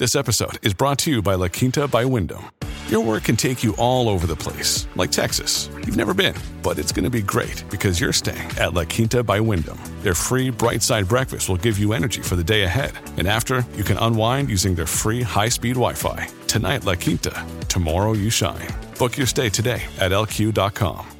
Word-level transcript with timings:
This 0.00 0.16
episode 0.16 0.66
is 0.66 0.72
brought 0.72 0.98
to 1.00 1.10
you 1.10 1.20
by 1.20 1.34
La 1.34 1.48
Quinta 1.48 1.86
by 1.86 2.06
Wyndham. 2.06 2.50
Your 2.88 3.04
work 3.04 3.24
can 3.24 3.36
take 3.36 3.62
you 3.62 3.76
all 3.76 4.08
over 4.08 4.26
the 4.26 4.34
place, 4.34 4.88
like 4.96 5.12
Texas. 5.12 5.68
You've 5.76 5.98
never 5.98 6.14
been, 6.14 6.34
but 6.62 6.78
it's 6.78 6.90
going 6.90 7.04
to 7.04 7.10
be 7.10 7.20
great 7.20 7.62
because 7.68 8.00
you're 8.00 8.10
staying 8.14 8.48
at 8.56 8.72
La 8.72 8.84
Quinta 8.84 9.22
by 9.22 9.40
Wyndham. 9.40 9.78
Their 10.00 10.14
free 10.14 10.48
bright 10.48 10.82
side 10.82 11.06
breakfast 11.06 11.50
will 11.50 11.58
give 11.58 11.78
you 11.78 11.92
energy 11.92 12.22
for 12.22 12.34
the 12.34 12.42
day 12.42 12.62
ahead. 12.62 12.92
And 13.18 13.28
after, 13.28 13.62
you 13.76 13.84
can 13.84 13.98
unwind 13.98 14.48
using 14.48 14.74
their 14.74 14.86
free 14.86 15.20
high 15.20 15.50
speed 15.50 15.74
Wi 15.74 15.92
Fi. 15.92 16.28
Tonight, 16.46 16.86
La 16.86 16.94
Quinta. 16.94 17.46
Tomorrow, 17.68 18.14
you 18.14 18.30
shine. 18.30 18.68
Book 18.98 19.18
your 19.18 19.26
stay 19.26 19.50
today 19.50 19.82
at 19.98 20.12
lq.com. 20.12 21.19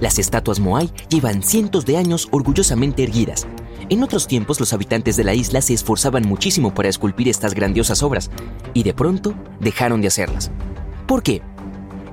Las 0.00 0.20
estatuas 0.20 0.60
Moai 0.60 0.92
llevan 1.08 1.42
cientos 1.42 1.84
de 1.84 1.96
años 1.96 2.28
orgullosamente 2.30 3.02
erguidas. 3.02 3.48
En 3.88 4.04
otros 4.04 4.28
tiempos 4.28 4.60
los 4.60 4.72
habitantes 4.72 5.16
de 5.16 5.24
la 5.24 5.34
isla 5.34 5.60
se 5.60 5.74
esforzaban 5.74 6.22
muchísimo 6.26 6.72
para 6.72 6.88
esculpir 6.88 7.28
estas 7.28 7.52
grandiosas 7.52 8.04
obras 8.04 8.30
y 8.74 8.84
de 8.84 8.94
pronto 8.94 9.34
dejaron 9.58 10.00
de 10.00 10.06
hacerlas. 10.06 10.52
¿Por 11.08 11.24
qué? 11.24 11.42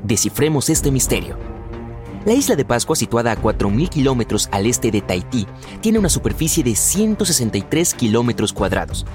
Descifremos 0.03 0.69
este 0.69 0.89
misterio. 0.89 1.37
La 2.25 2.33
isla 2.33 2.55
de 2.55 2.65
Pascua, 2.65 2.95
situada 2.95 3.31
a 3.31 3.39
4.000 3.39 3.89
kilómetros 3.89 4.49
al 4.51 4.65
este 4.65 4.89
de 4.89 5.01
Tahití, 5.01 5.45
tiene 5.81 5.99
una 5.99 6.09
superficie 6.09 6.63
de 6.63 6.75
163 6.75 7.93
kilómetros 7.93 8.51
cuadrados. 8.51 9.05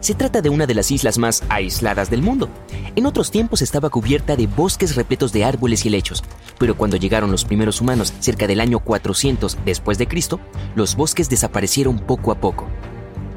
Se 0.00 0.14
trata 0.14 0.40
de 0.40 0.48
una 0.48 0.66
de 0.66 0.74
las 0.74 0.90
islas 0.90 1.18
más 1.18 1.42
aisladas 1.48 2.08
del 2.08 2.22
mundo. 2.22 2.48
En 2.94 3.06
otros 3.06 3.30
tiempos 3.30 3.62
estaba 3.62 3.90
cubierta 3.90 4.36
de 4.36 4.46
bosques 4.46 4.94
repletos 4.94 5.32
de 5.32 5.44
árboles 5.44 5.84
y 5.84 5.88
helechos, 5.88 6.22
pero 6.58 6.76
cuando 6.76 6.96
llegaron 6.96 7.32
los 7.32 7.44
primeros 7.44 7.80
humanos 7.80 8.14
cerca 8.20 8.46
del 8.46 8.60
año 8.60 8.78
400 8.78 9.58
después 9.64 9.98
de 9.98 10.06
Cristo, 10.06 10.40
los 10.76 10.94
bosques 10.94 11.28
desaparecieron 11.28 11.98
poco 11.98 12.30
a 12.30 12.40
poco. 12.40 12.68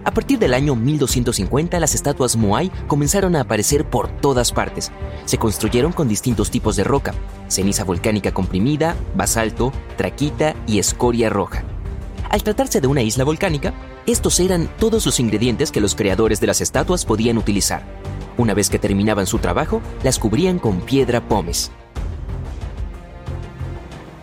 A 0.04 0.12
partir 0.12 0.40
del 0.40 0.56
año 0.56 0.76
1250, 0.76 1.80
las 1.80 1.94
estatuas 1.94 2.36
Moai 2.36 2.72
comenzaron 2.88 3.36
a 3.36 3.42
aparecer 3.42 3.86
por 3.86 4.10
todas 4.10 4.52
partes. 4.52 4.92
Se 5.26 5.38
construyeron 5.38 5.92
con 5.92 6.08
distintos 6.08 6.50
tipos 6.50 6.76
de 6.76 6.84
roca, 6.84 7.14
ceniza 7.48 7.84
volcánica 7.84 8.34
comprimida, 8.34 8.96
basalto, 9.16 9.72
traquita 9.98 10.56
y 10.66 10.80
escoria 10.80 11.30
roja. 11.30 11.64
Al 12.32 12.44
tratarse 12.44 12.80
de 12.80 12.88
una 12.88 13.02
isla 13.02 13.26
volcánica, 13.26 13.74
estos 14.06 14.40
eran 14.40 14.70
todos 14.80 15.06
los 15.06 15.20
ingredientes 15.20 15.70
que 15.70 15.82
los 15.82 15.96
creadores 15.96 16.40
de 16.40 16.48
las 16.48 16.62
estatuas 16.62 17.04
podían 17.04 17.38
utilizar. 17.38 17.84
Una 18.38 18.54
vez 18.54 18.70
que 18.70 18.80
terminaban 18.80 19.28
su 19.28 19.38
trabajo, 19.40 19.82
las 20.02 20.18
cubrían 20.18 20.58
con 20.58 20.80
piedra 20.80 21.28
pómez. 21.28 21.72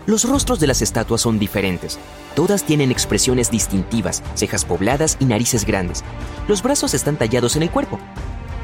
Los 0.06 0.26
rostros 0.26 0.58
de 0.58 0.66
las 0.66 0.80
estatuas 0.80 1.20
son 1.20 1.38
diferentes. 1.38 1.98
Todas 2.34 2.64
tienen 2.64 2.90
expresiones 2.90 3.50
distintivas, 3.50 4.22
cejas 4.34 4.64
pobladas 4.64 5.18
y 5.20 5.26
narices 5.26 5.66
grandes. 5.66 6.02
Los 6.48 6.62
brazos 6.62 6.94
están 6.94 7.18
tallados 7.18 7.56
en 7.56 7.62
el 7.62 7.70
cuerpo. 7.70 7.98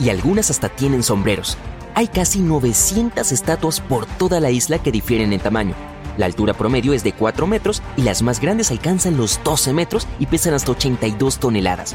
Y 0.00 0.08
algunas 0.08 0.48
hasta 0.48 0.70
tienen 0.70 1.02
sombreros. 1.02 1.58
Hay 1.94 2.08
casi 2.08 2.40
900 2.40 3.30
estatuas 3.30 3.82
por 3.82 4.06
toda 4.06 4.40
la 4.40 4.50
isla 4.50 4.78
que 4.78 4.90
difieren 4.90 5.34
en 5.34 5.40
tamaño. 5.40 5.93
La 6.16 6.26
altura 6.26 6.54
promedio 6.54 6.92
es 6.92 7.02
de 7.04 7.12
4 7.12 7.46
metros 7.46 7.82
y 7.96 8.02
las 8.02 8.22
más 8.22 8.40
grandes 8.40 8.70
alcanzan 8.70 9.16
los 9.16 9.40
12 9.42 9.72
metros 9.72 10.06
y 10.18 10.26
pesan 10.26 10.54
hasta 10.54 10.72
82 10.72 11.38
toneladas. 11.38 11.94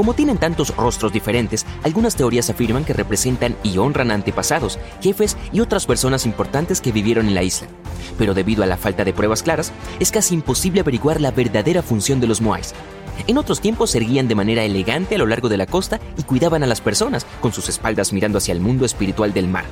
Como 0.00 0.14
tienen 0.14 0.38
tantos 0.38 0.74
rostros 0.76 1.12
diferentes, 1.12 1.66
algunas 1.82 2.16
teorías 2.16 2.48
afirman 2.48 2.86
que 2.86 2.94
representan 2.94 3.54
y 3.62 3.76
honran 3.76 4.10
antepasados, 4.10 4.78
jefes 5.02 5.36
y 5.52 5.60
otras 5.60 5.84
personas 5.84 6.24
importantes 6.24 6.80
que 6.80 6.90
vivieron 6.90 7.28
en 7.28 7.34
la 7.34 7.42
isla. 7.42 7.68
Pero 8.16 8.32
debido 8.32 8.62
a 8.62 8.66
la 8.66 8.78
falta 8.78 9.04
de 9.04 9.12
pruebas 9.12 9.42
claras, 9.42 9.72
es 9.98 10.10
casi 10.10 10.34
imposible 10.34 10.80
averiguar 10.80 11.20
la 11.20 11.32
verdadera 11.32 11.82
función 11.82 12.18
de 12.18 12.28
los 12.28 12.40
moais. 12.40 12.74
En 13.26 13.36
otros 13.36 13.60
tiempos 13.60 13.90
se 13.90 13.98
erguían 13.98 14.26
de 14.26 14.34
manera 14.34 14.64
elegante 14.64 15.16
a 15.16 15.18
lo 15.18 15.26
largo 15.26 15.50
de 15.50 15.58
la 15.58 15.66
costa 15.66 16.00
y 16.16 16.22
cuidaban 16.22 16.62
a 16.62 16.66
las 16.66 16.80
personas, 16.80 17.26
con 17.42 17.52
sus 17.52 17.68
espaldas 17.68 18.14
mirando 18.14 18.38
hacia 18.38 18.52
el 18.52 18.60
mundo 18.60 18.86
espiritual 18.86 19.34
del 19.34 19.48
mar. 19.48 19.66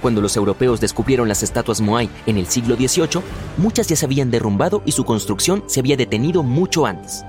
Cuando 0.00 0.20
los 0.20 0.36
europeos 0.36 0.80
descubrieron 0.80 1.28
las 1.28 1.42
estatuas 1.42 1.80
Moai 1.80 2.08
en 2.26 2.38
el 2.38 2.46
siglo 2.46 2.76
XVIII, 2.76 3.22
muchas 3.56 3.88
ya 3.88 3.96
se 3.96 4.06
habían 4.06 4.30
derrumbado 4.30 4.82
y 4.84 4.92
su 4.92 5.04
construcción 5.04 5.64
se 5.66 5.80
había 5.80 5.96
detenido 5.96 6.42
mucho 6.42 6.86
antes. 6.86 7.24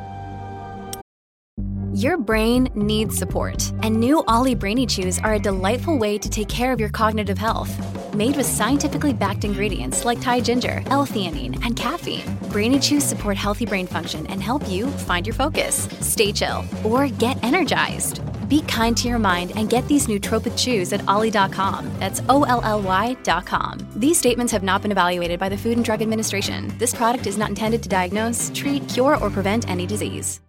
Your 1.93 2.17
brain 2.17 2.69
needs 2.75 3.17
support, 3.17 3.73
and 3.81 3.99
new 3.99 4.23
Ollie 4.27 4.55
Brainy 4.55 4.85
Chews 4.85 5.19
are 5.19 5.33
a 5.33 5.39
delightful 5.39 5.97
way 5.97 6.19
to 6.19 6.29
take 6.29 6.47
care 6.47 6.71
of 6.71 6.79
your 6.79 6.87
cognitive 6.89 7.37
health. 7.37 7.75
Made 8.13 8.37
with 8.37 8.45
scientifically 8.45 9.11
backed 9.11 9.43
ingredients 9.43 10.05
like 10.05 10.21
Thai 10.21 10.41
ginger, 10.41 10.83
L-theanine, 10.91 11.59
and 11.65 11.75
caffeine, 11.75 12.37
Brainy 12.51 12.79
Chews 12.79 13.03
support 13.03 13.37
healthy 13.37 13.65
brain 13.65 13.87
function 13.87 14.27
and 14.27 14.41
help 14.41 14.69
you 14.69 14.87
find 15.07 15.25
your 15.25 15.33
focus, 15.33 15.89
stay 15.99 16.31
chill, 16.31 16.63
or 16.83 17.07
get 17.07 17.43
energized. 17.43 18.21
Be 18.49 18.61
kind 18.61 18.97
to 18.97 19.07
your 19.07 19.19
mind 19.19 19.53
and 19.55 19.69
get 19.69 19.87
these 19.87 20.07
nootropic 20.07 20.57
chews 20.57 20.91
at 20.91 21.07
ollie.com. 21.07 21.89
That's 21.99 22.21
O 22.27 22.43
L 22.43 22.61
L 22.63 22.81
Y.com. 22.81 23.79
These 23.95 24.17
statements 24.17 24.51
have 24.51 24.63
not 24.63 24.81
been 24.81 24.91
evaluated 24.91 25.39
by 25.39 25.49
the 25.49 25.57
Food 25.57 25.77
and 25.77 25.85
Drug 25.85 26.01
Administration. 26.01 26.73
This 26.79 26.93
product 26.93 27.27
is 27.27 27.37
not 27.37 27.49
intended 27.49 27.81
to 27.83 27.89
diagnose, 27.89 28.51
treat, 28.53 28.87
cure, 28.89 29.17
or 29.17 29.29
prevent 29.29 29.69
any 29.69 29.85
disease. 29.85 30.41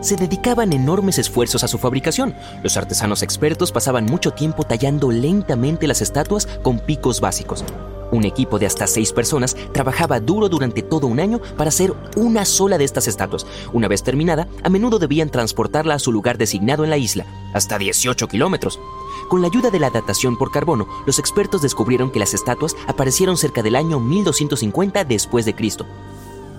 se 0.00 0.16
dedicaban 0.16 0.72
enormes 0.72 1.18
esfuerzos 1.18 1.62
a 1.64 1.68
su 1.68 1.78
fabricación. 1.78 2.34
Los 2.62 2.76
artesanos 2.76 3.22
expertos 3.22 3.70
pasaban 3.70 4.06
mucho 4.06 4.30
tiempo 4.30 4.64
tallando 4.64 5.10
lentamente 5.10 5.86
las 5.86 6.00
estatuas 6.00 6.46
con 6.62 6.78
picos 6.78 7.20
básicos. 7.20 7.64
Un 8.12 8.24
equipo 8.24 8.58
de 8.58 8.66
hasta 8.66 8.86
seis 8.86 9.12
personas 9.12 9.56
trabajaba 9.72 10.20
duro 10.20 10.48
durante 10.48 10.82
todo 10.82 11.06
un 11.06 11.20
año 11.20 11.40
para 11.56 11.68
hacer 11.68 11.94
una 12.16 12.44
sola 12.44 12.78
de 12.78 12.84
estas 12.84 13.08
estatuas. 13.08 13.46
Una 13.72 13.88
vez 13.88 14.02
terminada, 14.02 14.48
a 14.62 14.68
menudo 14.68 14.98
debían 14.98 15.30
transportarla 15.30 15.94
a 15.94 15.98
su 15.98 16.12
lugar 16.12 16.38
designado 16.38 16.84
en 16.84 16.90
la 16.90 16.98
isla, 16.98 17.26
hasta 17.54 17.78
18 17.78 18.28
kilómetros. 18.28 18.80
Con 19.28 19.42
la 19.42 19.48
ayuda 19.48 19.70
de 19.70 19.78
la 19.78 19.90
datación 19.90 20.36
por 20.36 20.50
carbono, 20.50 20.88
los 21.06 21.18
expertos 21.18 21.62
descubrieron 21.62 22.10
que 22.10 22.18
las 22.18 22.34
estatuas 22.34 22.76
aparecieron 22.86 23.36
cerca 23.36 23.62
del 23.62 23.76
año 23.76 24.00
1250 24.00 25.04
después 25.04 25.44
de 25.44 25.54
Cristo. 25.54 25.86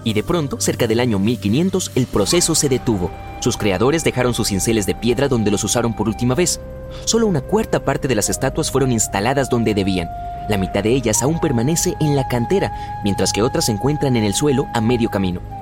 Y 0.03 0.13
de 0.13 0.23
pronto, 0.23 0.59
cerca 0.59 0.87
del 0.87 0.99
año 0.99 1.19
1500, 1.19 1.91
el 1.95 2.07
proceso 2.07 2.55
se 2.55 2.69
detuvo. 2.69 3.11
Sus 3.39 3.57
creadores 3.57 4.03
dejaron 4.03 4.33
sus 4.33 4.47
cinceles 4.47 4.85
de 4.85 4.95
piedra 4.95 5.27
donde 5.27 5.51
los 5.51 5.63
usaron 5.63 5.95
por 5.95 6.07
última 6.07 6.35
vez. 6.35 6.59
Solo 7.05 7.27
una 7.27 7.41
cuarta 7.41 7.83
parte 7.85 8.07
de 8.07 8.15
las 8.15 8.29
estatuas 8.29 8.71
fueron 8.71 8.91
instaladas 8.91 9.49
donde 9.49 9.73
debían. 9.73 10.09
La 10.49 10.57
mitad 10.57 10.83
de 10.83 10.89
ellas 10.89 11.21
aún 11.21 11.39
permanece 11.39 11.95
en 11.99 12.15
la 12.15 12.27
cantera, 12.27 12.71
mientras 13.03 13.31
que 13.31 13.43
otras 13.43 13.65
se 13.65 13.71
encuentran 13.71 14.15
en 14.15 14.23
el 14.23 14.33
suelo 14.33 14.67
a 14.73 14.81
medio 14.81 15.09
camino. 15.09 15.60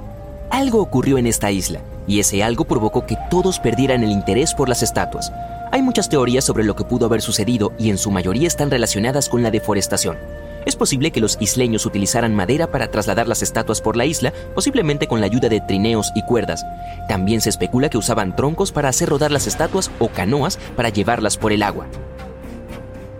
Algo 0.51 0.81
ocurrió 0.81 1.17
en 1.17 1.27
esta 1.27 1.51
isla, 1.51 1.81
y 2.07 2.19
ese 2.19 2.43
algo 2.43 2.65
provocó 2.65 3.05
que 3.05 3.17
todos 3.29 3.59
perdieran 3.59 4.03
el 4.03 4.11
interés 4.11 4.53
por 4.55 4.67
las 4.67 4.81
estatuas. 4.81 5.31
Hay 5.71 5.83
muchas 5.83 6.09
teorías 6.09 6.43
sobre 6.43 6.63
lo 6.63 6.75
que 6.75 6.83
pudo 6.83 7.05
haber 7.05 7.21
sucedido 7.21 7.71
y 7.77 7.91
en 7.91 7.99
su 7.99 8.09
mayoría 8.09 8.47
están 8.47 8.71
relacionadas 8.71 9.29
con 9.29 9.43
la 9.43 9.51
deforestación. 9.51 10.17
Es 10.65 10.75
posible 10.75 11.11
que 11.11 11.21
los 11.21 11.37
isleños 11.39 11.85
utilizaran 11.85 12.35
madera 12.35 12.71
para 12.71 12.89
trasladar 12.89 13.27
las 13.27 13.43
estatuas 13.43 13.79
por 13.79 13.95
la 13.95 14.05
isla, 14.05 14.33
posiblemente 14.55 15.07
con 15.07 15.19
la 15.19 15.27
ayuda 15.27 15.49
de 15.49 15.61
trineos 15.61 16.11
y 16.15 16.23
cuerdas. 16.23 16.65
También 17.07 17.41
se 17.41 17.49
especula 17.49 17.89
que 17.89 17.99
usaban 17.99 18.35
troncos 18.35 18.71
para 18.71 18.89
hacer 18.89 19.09
rodar 19.09 19.31
las 19.31 19.45
estatuas 19.45 19.91
o 19.99 20.09
canoas 20.09 20.57
para 20.75 20.89
llevarlas 20.89 21.37
por 21.37 21.53
el 21.53 21.61
agua. 21.61 21.85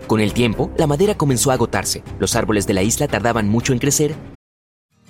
Con 0.08 0.20
el 0.20 0.32
tiempo, 0.32 0.72
la 0.76 0.88
madera 0.88 1.14
comenzó 1.14 1.52
a 1.52 1.54
agotarse. 1.54 2.02
Los 2.18 2.34
árboles 2.34 2.66
de 2.66 2.74
la 2.74 2.82
isla 2.82 3.06
tardaban 3.06 3.48
mucho 3.48 3.72
en 3.72 3.78
crecer. 3.78 4.14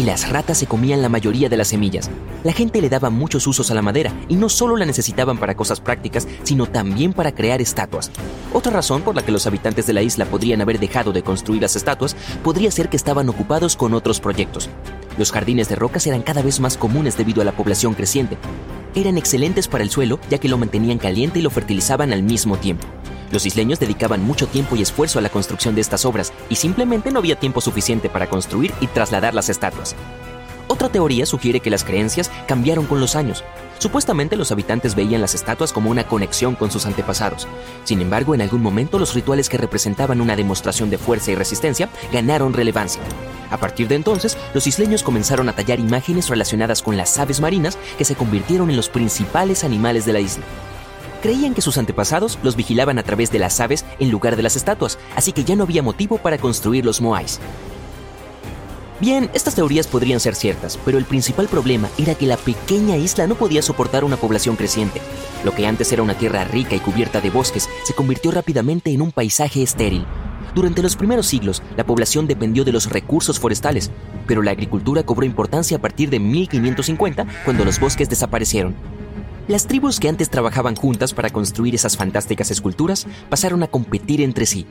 Y 0.00 0.04
las 0.04 0.30
ratas 0.30 0.56
se 0.56 0.66
comían 0.66 1.02
la 1.02 1.10
mayoría 1.10 1.50
de 1.50 1.58
las 1.58 1.68
semillas. 1.68 2.10
La 2.42 2.54
gente 2.54 2.80
le 2.80 2.88
daba 2.88 3.10
muchos 3.10 3.46
usos 3.46 3.70
a 3.70 3.74
la 3.74 3.82
madera 3.82 4.14
y 4.30 4.36
no 4.36 4.48
solo 4.48 4.78
la 4.78 4.86
necesitaban 4.86 5.36
para 5.36 5.54
cosas 5.54 5.80
prácticas, 5.80 6.26
sino 6.42 6.64
también 6.64 7.12
para 7.12 7.32
crear 7.32 7.60
estatuas. 7.60 8.10
Otra 8.54 8.72
razón 8.72 9.02
por 9.02 9.14
la 9.14 9.22
que 9.22 9.30
los 9.30 9.46
habitantes 9.46 9.86
de 9.86 9.92
la 9.92 10.00
isla 10.00 10.24
podrían 10.24 10.62
haber 10.62 10.78
dejado 10.78 11.12
de 11.12 11.22
construir 11.22 11.60
las 11.60 11.76
estatuas 11.76 12.16
podría 12.42 12.70
ser 12.70 12.88
que 12.88 12.96
estaban 12.96 13.28
ocupados 13.28 13.76
con 13.76 13.92
otros 13.92 14.20
proyectos. 14.20 14.70
Los 15.18 15.32
jardines 15.32 15.68
de 15.68 15.76
rocas 15.76 16.06
eran 16.06 16.22
cada 16.22 16.40
vez 16.40 16.60
más 16.60 16.78
comunes 16.78 17.18
debido 17.18 17.42
a 17.42 17.44
la 17.44 17.52
población 17.52 17.92
creciente. 17.92 18.38
Eran 18.94 19.18
excelentes 19.18 19.68
para 19.68 19.84
el 19.84 19.90
suelo 19.90 20.18
ya 20.30 20.38
que 20.38 20.48
lo 20.48 20.56
mantenían 20.56 20.98
caliente 20.98 21.40
y 21.40 21.42
lo 21.42 21.50
fertilizaban 21.50 22.14
al 22.14 22.22
mismo 22.22 22.56
tiempo. 22.56 22.86
Los 23.30 23.46
isleños 23.46 23.78
dedicaban 23.78 24.22
mucho 24.22 24.46
tiempo 24.46 24.74
y 24.76 24.82
esfuerzo 24.82 25.18
a 25.18 25.22
la 25.22 25.28
construcción 25.28 25.74
de 25.74 25.80
estas 25.80 26.04
obras 26.04 26.32
y 26.48 26.56
simplemente 26.56 27.10
no 27.10 27.20
había 27.20 27.38
tiempo 27.38 27.60
suficiente 27.60 28.08
para 28.08 28.28
construir 28.28 28.72
y 28.80 28.88
trasladar 28.88 29.34
las 29.34 29.48
estatuas. 29.48 29.94
Otra 30.66 30.88
teoría 30.88 31.26
sugiere 31.26 31.60
que 31.60 31.70
las 31.70 31.84
creencias 31.84 32.30
cambiaron 32.46 32.86
con 32.86 33.00
los 33.00 33.16
años. 33.16 33.44
Supuestamente 33.78 34.36
los 34.36 34.52
habitantes 34.52 34.94
veían 34.94 35.20
las 35.20 35.34
estatuas 35.34 35.72
como 35.72 35.90
una 35.90 36.04
conexión 36.04 36.54
con 36.54 36.70
sus 36.70 36.86
antepasados. 36.86 37.48
Sin 37.84 38.00
embargo, 38.00 38.34
en 38.34 38.42
algún 38.42 38.62
momento 38.62 38.98
los 38.98 39.14
rituales 39.14 39.48
que 39.48 39.58
representaban 39.58 40.20
una 40.20 40.36
demostración 40.36 40.90
de 40.90 40.98
fuerza 40.98 41.30
y 41.30 41.34
resistencia 41.34 41.88
ganaron 42.12 42.52
relevancia. 42.52 43.02
A 43.50 43.56
partir 43.56 43.88
de 43.88 43.96
entonces, 43.96 44.36
los 44.54 44.66
isleños 44.66 45.02
comenzaron 45.02 45.48
a 45.48 45.54
tallar 45.54 45.80
imágenes 45.80 46.28
relacionadas 46.28 46.82
con 46.82 46.96
las 46.96 47.18
aves 47.18 47.40
marinas 47.40 47.78
que 47.98 48.04
se 48.04 48.14
convirtieron 48.14 48.70
en 48.70 48.76
los 48.76 48.88
principales 48.88 49.64
animales 49.64 50.04
de 50.04 50.12
la 50.12 50.20
isla. 50.20 50.44
Creían 51.22 51.54
que 51.54 51.60
sus 51.60 51.76
antepasados 51.76 52.38
los 52.42 52.56
vigilaban 52.56 52.98
a 52.98 53.02
través 53.02 53.30
de 53.30 53.38
las 53.38 53.60
aves 53.60 53.84
en 53.98 54.10
lugar 54.10 54.36
de 54.36 54.42
las 54.42 54.56
estatuas, 54.56 54.98
así 55.16 55.32
que 55.32 55.44
ya 55.44 55.56
no 55.56 55.64
había 55.64 55.82
motivo 55.82 56.18
para 56.18 56.38
construir 56.38 56.84
los 56.84 57.00
moais. 57.00 57.40
Bien, 59.00 59.30
estas 59.32 59.54
teorías 59.54 59.86
podrían 59.86 60.20
ser 60.20 60.34
ciertas, 60.34 60.78
pero 60.84 60.98
el 60.98 61.06
principal 61.06 61.48
problema 61.48 61.88
era 61.96 62.14
que 62.14 62.26
la 62.26 62.36
pequeña 62.36 62.98
isla 62.98 63.26
no 63.26 63.34
podía 63.34 63.62
soportar 63.62 64.04
una 64.04 64.18
población 64.18 64.56
creciente. 64.56 65.00
Lo 65.42 65.54
que 65.54 65.66
antes 65.66 65.90
era 65.90 66.02
una 66.02 66.18
tierra 66.18 66.44
rica 66.44 66.76
y 66.76 66.80
cubierta 66.80 67.22
de 67.22 67.30
bosques 67.30 67.68
se 67.84 67.94
convirtió 67.94 68.30
rápidamente 68.30 68.90
en 68.90 69.00
un 69.00 69.10
paisaje 69.10 69.62
estéril. 69.62 70.04
Durante 70.54 70.82
los 70.82 70.96
primeros 70.96 71.26
siglos, 71.26 71.62
la 71.76 71.86
población 71.86 72.26
dependió 72.26 72.64
de 72.64 72.72
los 72.72 72.90
recursos 72.90 73.40
forestales, 73.40 73.90
pero 74.26 74.42
la 74.42 74.50
agricultura 74.50 75.02
cobró 75.02 75.24
importancia 75.24 75.78
a 75.78 75.80
partir 75.80 76.10
de 76.10 76.20
1550, 76.20 77.26
cuando 77.44 77.64
los 77.64 77.80
bosques 77.80 78.08
desaparecieron. 78.08 78.99
Las 79.50 79.66
tribus 79.66 79.98
que 79.98 80.08
antes 80.08 80.30
trabajaban 80.30 80.76
juntas 80.76 81.12
para 81.12 81.28
construir 81.28 81.74
esas 81.74 81.96
fantásticas 81.96 82.52
esculturas 82.52 83.08
pasaron 83.28 83.64
a 83.64 83.66
competir 83.66 84.20
entre 84.20 84.46
sí. 84.46 84.64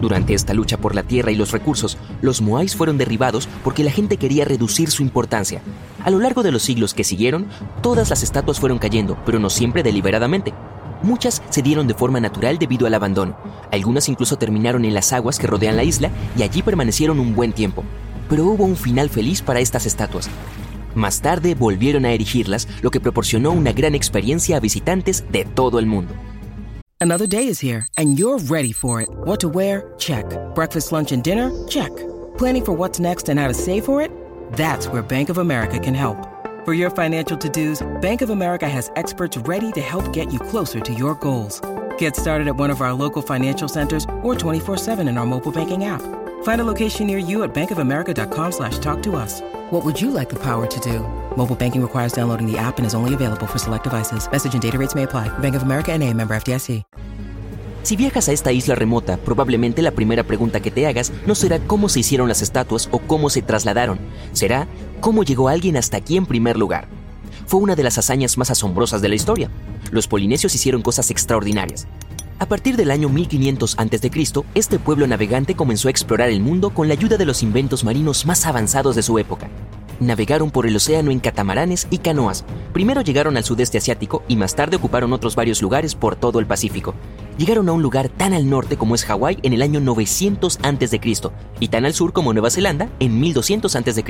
Durante 0.00 0.32
esta 0.32 0.54
lucha 0.54 0.78
por 0.78 0.94
la 0.94 1.02
tierra 1.02 1.32
y 1.32 1.34
los 1.34 1.52
recursos, 1.52 1.98
los 2.22 2.40
moais 2.40 2.74
fueron 2.74 2.96
derribados 2.96 3.46
porque 3.62 3.84
la 3.84 3.90
gente 3.90 4.16
quería 4.16 4.46
reducir 4.46 4.90
su 4.90 5.02
importancia. 5.02 5.60
A 6.02 6.08
lo 6.08 6.18
largo 6.18 6.42
de 6.42 6.50
los 6.50 6.62
siglos 6.62 6.94
que 6.94 7.04
siguieron, 7.04 7.46
todas 7.82 8.08
las 8.08 8.22
estatuas 8.22 8.58
fueron 8.58 8.78
cayendo, 8.78 9.18
pero 9.26 9.38
no 9.38 9.50
siempre 9.50 9.82
deliberadamente. 9.82 10.54
Muchas 11.02 11.42
se 11.50 11.60
dieron 11.60 11.86
de 11.86 11.92
forma 11.92 12.18
natural 12.18 12.58
debido 12.58 12.86
al 12.86 12.94
abandono. 12.94 13.36
Algunas 13.70 14.08
incluso 14.08 14.38
terminaron 14.38 14.86
en 14.86 14.94
las 14.94 15.12
aguas 15.12 15.38
que 15.38 15.46
rodean 15.46 15.76
la 15.76 15.84
isla 15.84 16.10
y 16.38 16.42
allí 16.42 16.62
permanecieron 16.62 17.20
un 17.20 17.34
buen 17.34 17.52
tiempo. 17.52 17.84
Pero 18.30 18.46
hubo 18.46 18.64
un 18.64 18.76
final 18.76 19.10
feliz 19.10 19.42
para 19.42 19.60
estas 19.60 19.84
estatuas. 19.84 20.30
Más 20.94 21.20
tarde 21.20 21.54
volvieron 21.54 22.04
a 22.04 22.12
erigirlas, 22.12 22.68
lo 22.82 22.90
que 22.90 23.00
proporcionó 23.00 23.52
una 23.52 23.72
gran 23.72 23.94
experiencia 23.94 24.56
a 24.56 24.60
visitantes 24.60 25.24
de 25.30 25.44
todo 25.44 25.78
el 25.78 25.86
mundo. 25.86 26.14
Another 27.00 27.26
day 27.26 27.48
is 27.48 27.60
here 27.60 27.86
and 27.98 28.16
you're 28.16 28.38
ready 28.48 28.72
for 28.72 29.00
it. 29.00 29.08
What 29.24 29.40
to 29.40 29.48
wear? 29.48 29.92
Check. 29.98 30.24
Breakfast, 30.54 30.92
lunch 30.92 31.10
and 31.10 31.22
dinner? 31.24 31.50
Check. 31.66 31.90
Planning 32.38 32.64
for 32.64 32.72
what's 32.72 33.00
next 33.00 33.28
and 33.28 33.40
how 33.40 33.48
to 33.48 33.54
save 33.54 33.84
for 33.84 34.00
it? 34.00 34.10
That's 34.52 34.86
where 34.86 35.02
Bank 35.02 35.28
of 35.28 35.38
America 35.38 35.80
can 35.80 35.94
help. 35.94 36.16
For 36.64 36.74
your 36.74 36.90
financial 36.90 37.36
to-dos, 37.36 37.82
Bank 38.00 38.22
of 38.22 38.30
America 38.30 38.68
has 38.68 38.92
experts 38.94 39.36
ready 39.36 39.72
to 39.72 39.80
help 39.80 40.12
get 40.12 40.32
you 40.32 40.38
closer 40.38 40.78
to 40.78 40.94
your 40.94 41.16
goals. 41.16 41.60
Get 41.98 42.14
started 42.14 42.46
at 42.46 42.54
one 42.54 42.70
of 42.70 42.80
our 42.80 42.92
local 42.92 43.20
financial 43.20 43.66
centers 43.68 44.04
or 44.22 44.36
24-7 44.36 45.08
in 45.08 45.18
our 45.18 45.26
mobile 45.26 45.50
banking 45.50 45.86
app. 45.86 46.02
Find 46.42 46.60
a 46.60 46.64
location 46.64 47.08
near 47.08 47.18
you 47.18 47.42
at 47.42 47.52
bankofamerica.com 47.52 48.52
slash 48.52 48.78
talk 48.78 49.02
to 49.02 49.16
us. 49.16 49.40
What 49.70 49.84
would 49.84 50.00
you 50.00 50.12
like 50.12 50.28
the 50.28 50.38
power 50.38 50.66
to 50.66 50.80
do? 50.80 51.00
Mobile 51.36 51.56
banking 51.56 51.82
requires 51.82 52.12
downloading 52.12 52.46
the 52.46 52.56
app 52.58 52.78
and 52.78 52.86
is 52.86 52.94
only 52.94 53.14
available 53.14 53.48
for 53.48 53.58
select 53.58 53.84
devices. 53.84 54.30
Message 54.30 54.54
and 54.54 54.62
data 54.62 54.78
rates 54.78 54.94
may 54.94 55.02
apply. 55.04 55.28
Bank 55.38 55.56
of 55.56 55.62
America 55.64 55.96
NA, 55.96 56.12
member 56.12 56.36
FDIC. 56.36 56.84
Si 57.82 57.96
viajas 57.96 58.28
a 58.28 58.32
esta 58.32 58.52
isla 58.52 58.76
remota, 58.76 59.16
probablemente 59.16 59.82
la 59.82 59.90
primera 59.90 60.22
pregunta 60.22 60.60
que 60.60 60.70
te 60.70 60.86
hagas 60.86 61.12
no 61.26 61.34
será 61.34 61.58
cómo 61.58 61.88
se 61.88 61.98
hicieron 61.98 62.28
las 62.28 62.40
estatuas 62.40 62.88
o 62.92 63.00
cómo 63.00 63.28
se 63.28 63.42
trasladaron. 63.42 63.98
Será 64.32 64.68
cómo 65.00 65.24
llegó 65.24 65.48
alguien 65.48 65.76
hasta 65.76 65.96
aquí 65.96 66.16
en 66.16 66.26
primer 66.26 66.56
lugar. 66.56 66.86
Fue 67.46 67.60
una 67.60 67.74
de 67.74 67.82
las 67.82 67.98
hazañas 67.98 68.38
más 68.38 68.50
asombrosas 68.52 69.02
de 69.02 69.08
la 69.08 69.16
historia. 69.16 69.50
Los 69.90 70.06
polinesios 70.06 70.54
hicieron 70.54 70.80
cosas 70.80 71.10
extraordinarias. 71.10 71.88
A 72.42 72.46
partir 72.46 72.76
del 72.76 72.90
año 72.90 73.08
1500 73.08 73.76
a.C., 73.78 74.10
este 74.56 74.80
pueblo 74.80 75.06
navegante 75.06 75.54
comenzó 75.54 75.86
a 75.86 75.92
explorar 75.92 76.28
el 76.28 76.40
mundo 76.40 76.70
con 76.70 76.88
la 76.88 76.94
ayuda 76.94 77.16
de 77.16 77.24
los 77.24 77.40
inventos 77.44 77.84
marinos 77.84 78.26
más 78.26 78.46
avanzados 78.46 78.96
de 78.96 79.04
su 79.04 79.16
época. 79.20 79.48
Navegaron 80.00 80.50
por 80.50 80.66
el 80.66 80.74
océano 80.74 81.12
en 81.12 81.20
catamaranes 81.20 81.86
y 81.90 81.98
canoas. 81.98 82.44
Primero 82.72 83.02
llegaron 83.02 83.36
al 83.36 83.44
sudeste 83.44 83.78
asiático 83.78 84.24
y 84.26 84.34
más 84.34 84.56
tarde 84.56 84.76
ocuparon 84.78 85.12
otros 85.12 85.36
varios 85.36 85.62
lugares 85.62 85.94
por 85.94 86.16
todo 86.16 86.40
el 86.40 86.46
Pacífico. 86.46 86.96
Llegaron 87.38 87.68
a 87.68 87.72
un 87.72 87.82
lugar 87.82 88.08
tan 88.10 88.34
al 88.34 88.48
norte 88.48 88.76
como 88.76 88.94
es 88.94 89.04
Hawái 89.04 89.38
en 89.42 89.54
el 89.54 89.62
año 89.62 89.80
900 89.80 90.58
a.C. 90.62 91.00
y 91.60 91.68
tan 91.68 91.86
al 91.86 91.94
sur 91.94 92.12
como 92.12 92.32
Nueva 92.32 92.50
Zelanda 92.50 92.90
en 93.00 93.18
1200 93.18 93.74
a.C. 93.74 94.04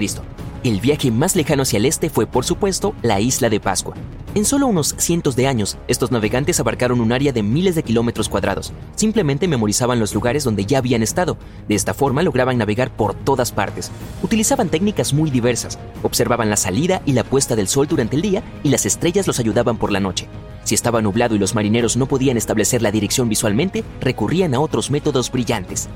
El 0.65 0.81
viaje 0.81 1.11
más 1.11 1.37
lejano 1.37 1.63
hacia 1.63 1.77
el 1.77 1.87
este 1.87 2.11
fue, 2.11 2.27
por 2.27 2.45
supuesto, 2.45 2.95
la 3.03 3.21
isla 3.21 3.49
de 3.49 3.61
Pascua. 3.61 3.95
En 4.35 4.45
solo 4.45 4.67
unos 4.67 4.95
cientos 4.99 5.37
de 5.37 5.47
años, 5.47 5.77
estos 5.89 6.11
navegantes 6.11 6.59
abarcaron 6.59 7.01
un 7.01 7.13
área 7.13 7.33
de 7.33 7.43
miles 7.43 7.75
de 7.75 7.83
kilómetros 7.83 8.29
cuadrados. 8.29 8.73
Simplemente 8.97 9.47
memorizaban 9.47 10.01
los 10.01 10.15
lugares 10.15 10.43
donde 10.43 10.65
ya 10.65 10.79
habían 10.79 11.03
estado. 11.03 11.37
De 11.69 11.75
esta 11.75 11.95
forma 11.95 12.23
lograban 12.23 12.59
navegar 12.59 12.95
por 12.95 13.15
todas 13.15 13.53
partes. 13.53 13.91
Utilizaban 14.23 14.69
técnicas 14.69 15.13
muy 15.13 15.31
diversas. 15.31 15.79
Observaban 16.03 16.51
la 16.51 16.57
salida 16.57 17.03
y 17.07 17.13
la 17.13 17.25
puesta 17.25 17.57
del 17.57 17.69
sol 17.69 17.87
durante 17.87 18.17
el 18.17 18.23
día 18.23 18.43
y 18.63 18.71
las 18.71 18.87
estrellas 18.87 19.27
los 19.27 19.39
ayudaban 19.39 19.77
por 19.77 19.93
la 19.93 20.01
noche. 20.01 20.29
Si 20.65 20.75
estaba 20.75 21.03
nublado 21.03 21.35
y 21.35 21.39
los 21.39 21.55
marineros 21.55 21.97
no 21.97 22.07
podían 22.07 22.37
establecer 22.37 22.83
la 22.83 22.91
dirección 22.91 23.29
visualmente, 23.29 23.85
recurrían 24.01 24.55
a 24.55 24.61
otros 24.61 24.91
métodos 24.91 25.31
brillantes. 25.31 25.89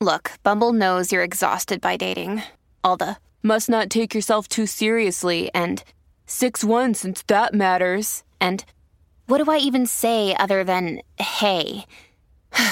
Look, 0.00 0.32
Bumble 0.42 0.72
knows 0.72 1.12
you're 1.12 1.22
exhausted 1.22 1.80
by 1.80 1.96
dating. 1.98 2.42
All 2.82 2.96
the 2.96 3.16
must 3.42 3.68
not 3.68 3.90
take 3.90 4.14
yourself 4.14 4.48
too 4.48 4.66
seriously 4.66 5.50
and 5.54 5.82
6 6.26 6.64
1 6.64 6.94
since 6.94 7.22
that 7.26 7.52
matters. 7.52 8.22
And 8.40 8.64
what 9.26 9.44
do 9.44 9.50
I 9.50 9.58
even 9.58 9.86
say 9.86 10.34
other 10.36 10.64
than 10.64 11.02
hey? 11.18 11.84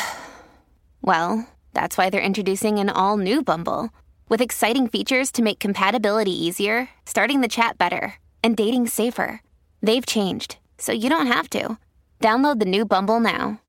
well, 1.02 1.46
that's 1.74 1.98
why 1.98 2.08
they're 2.08 2.20
introducing 2.20 2.78
an 2.78 2.88
all 2.88 3.18
new 3.18 3.42
Bumble 3.42 3.90
with 4.28 4.40
exciting 4.40 4.88
features 4.88 5.30
to 5.32 5.42
make 5.42 5.58
compatibility 5.58 6.32
easier, 6.32 6.88
starting 7.04 7.40
the 7.40 7.48
chat 7.48 7.78
better, 7.78 8.14
and 8.42 8.56
dating 8.56 8.86
safer. 8.86 9.40
They've 9.80 10.04
changed, 10.04 10.58
so 10.76 10.92
you 10.92 11.08
don't 11.08 11.30
have 11.30 11.48
to. 11.50 11.78
Download 12.20 12.58
the 12.58 12.66
new 12.66 12.84
Bumble 12.84 13.20
now. 13.20 13.60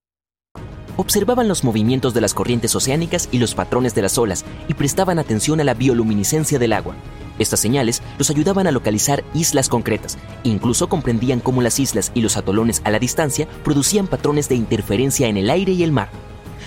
Observaban 0.98 1.48
los 1.48 1.64
movimientos 1.64 2.14
de 2.14 2.20
las 2.20 2.34
corrientes 2.34 2.76
oceánicas 2.76 3.30
y 3.32 3.38
los 3.38 3.56
patrones 3.56 3.96
de 3.96 4.02
las 4.02 4.18
olas 4.18 4.44
y 4.68 4.74
prestaban 4.74 5.18
atención 5.18 5.62
a 5.62 5.64
la 5.64 5.74
bioluminiscencia 5.74 6.60
del 6.60 6.74
agua. 6.74 6.96
Estas 7.38 7.62
señales 7.62 8.02
los 8.18 8.30
ayudaban 8.30 8.68
a 8.68 8.72
localizar 8.72 9.24
islas 9.34 9.70
concretas. 9.70 10.18
Incluso 10.44 10.90
comprendían 10.90 11.40
cómo 11.40 11.62
las 11.62 11.80
islas 11.80 12.12
y 12.16 12.22
los 12.22 12.36
atolones 12.36 12.82
a 12.84 12.92
la 12.92 13.00
distancia 13.00 13.48
producían 13.64 14.08
patrones 14.08 14.50
de 14.50 14.56
interferencia 14.56 15.28
en 15.28 15.38
el 15.38 15.50
aire 15.50 15.72
y 15.72 15.84
el 15.84 15.94
mar. 15.94 16.10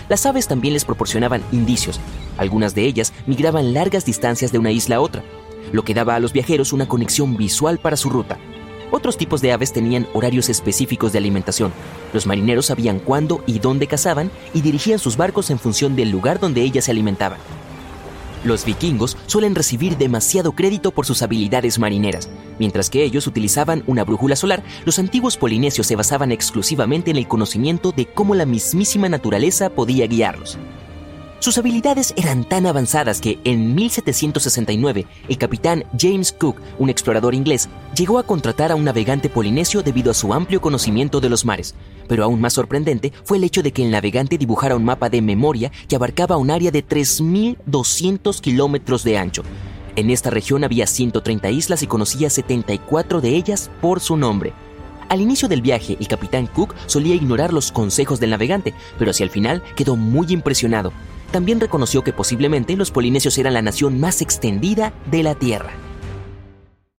Las 0.09 0.25
aves 0.25 0.49
también 0.49 0.73
les 0.73 0.87
proporcionaban 0.87 1.43
indicios. 1.53 2.01
Algunas 2.39 2.75
de 2.75 2.87
ellas 2.87 3.13
migraban 3.27 3.75
largas 3.75 4.07
distancias 4.07 4.51
de 4.51 4.59
una 4.59 4.71
isla 4.71 4.97
a 4.97 5.01
otra, 5.01 5.23
lo 5.73 5.85
que 5.85 5.95
daba 5.95 6.15
a 6.15 6.21
los 6.21 6.33
viajeros 6.33 6.73
una 6.73 6.89
conexión 6.89 7.37
visual 7.37 7.79
para 7.79 7.97
su 7.97 8.09
ruta. 8.09 8.39
Otros 8.93 9.17
tipos 9.17 9.41
de 9.41 9.53
aves 9.53 9.73
tenían 9.73 10.07
horarios 10.13 10.51
específicos 10.51 11.13
de 11.13 11.19
alimentación. 11.19 11.73
Los 12.13 12.27
marineros 12.27 12.67
sabían 12.67 12.99
cuándo 12.99 13.43
y 13.47 13.59
dónde 13.59 13.87
cazaban 13.87 14.31
y 14.53 14.61
dirigían 14.61 14.99
sus 14.99 15.17
barcos 15.17 15.49
en 15.49 15.59
función 15.59 15.97
del 15.97 16.11
lugar 16.11 16.39
donde 16.39 16.61
ellas 16.61 16.85
se 16.85 16.91
alimentaban. 16.91 17.39
Los 18.45 18.67
vikingos 18.67 19.17
suelen 19.27 19.55
recibir 19.55 19.97
demasiado 19.97 20.53
crédito 20.53 20.91
por 20.91 21.07
sus 21.07 21.23
habilidades 21.23 21.79
marineras. 21.79 22.29
Mientras 22.59 22.91
que 22.91 23.03
ellos 23.03 23.27
utilizaban 23.27 23.83
una 23.87 24.05
brújula 24.05 24.37
solar, 24.37 24.63
los 24.85 24.99
antiguos 24.99 25.39
polinesios 25.39 25.87
se 25.87 25.97
basaban 25.97 26.31
exclusivamente 26.31 27.11
en 27.11 27.17
el 27.17 27.27
conocimiento 27.27 27.93
de 27.93 28.07
cómo 28.07 28.35
la 28.35 28.45
mismísima 28.45 29.09
naturaleza 29.09 29.71
podía 29.71 30.07
guiarlos. 30.07 30.59
Sus 31.43 31.59
habilidades 31.59 32.15
eran 32.17 32.45
tan 32.45 32.67
avanzadas 32.67 33.21
que 33.21 33.41
en 33.43 33.75
1769 33.75 35.07
el 35.29 35.39
capitán 35.39 35.83
James 35.99 36.31
Cook, 36.31 36.61
un 36.79 36.89
explorador 36.89 37.35
inglés, 37.35 37.69
llegó 37.97 38.21
a 38.21 38.23
contratar 38.23 38.71
a 38.71 38.77
un 38.77 38.85
navegante 38.85 39.29
polinesio 39.29 39.83
debido 39.83 40.13
a 40.13 40.15
su 40.15 40.33
amplio 40.33 40.61
conocimiento 40.61 41.21
de 41.21 41.29
los 41.29 41.45
mares. 41.45 41.75
Pero 42.07 42.23
aún 42.23 42.41
más 42.41 42.53
sorprendente 42.53 43.13
fue 43.25 43.39
el 43.39 43.45
hecho 43.45 43.61
de 43.61 43.73
que 43.73 43.83
el 43.83 43.91
navegante 43.91 44.39
dibujara 44.39 44.77
un 44.77 44.85
mapa 44.85 45.11
de 45.11 45.21
memoria 45.21 45.73
que 45.89 45.97
abarcaba 45.97 46.37
un 46.37 46.49
área 46.49 46.71
de 46.71 46.87
3.200 46.87 48.41
kilómetros 48.41 49.03
de 49.03 49.19
ancho. 49.19 49.43
En 49.97 50.11
esta 50.11 50.31
región 50.31 50.63
había 50.63 50.87
130 50.87 51.51
islas 51.51 51.83
y 51.83 51.89
conocía 51.89 52.31
74 52.31 53.21
de 53.21 53.31
ellas 53.31 53.69
por 53.81 53.99
su 53.99 54.17
nombre. 54.17 54.53
Al 55.09 55.21
inicio 55.21 55.49
del 55.49 55.61
viaje, 55.61 55.97
el 55.99 56.07
capitán 56.07 56.47
Cook 56.47 56.73
solía 56.87 57.17
ignorar 57.17 57.53
los 57.53 57.73
consejos 57.73 58.21
del 58.21 58.31
navegante, 58.31 58.75
pero 58.97 59.11
hacia 59.11 59.25
el 59.25 59.31
final 59.31 59.61
quedó 59.75 59.97
muy 59.97 60.29
impresionado. 60.31 60.93
También 61.33 61.61
reconoció 61.61 62.05
que 62.05 62.13
posiblemente 62.13 62.77
los 62.77 62.91
polinesios 62.91 63.39
eran 63.39 63.55
la 63.55 63.63
nación 63.63 63.99
más 63.99 64.21
extendida 64.21 64.93
de 65.11 65.23
la 65.23 65.35
Tierra. 65.35 65.73